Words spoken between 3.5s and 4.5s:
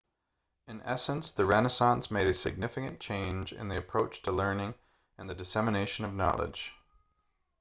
in the approach to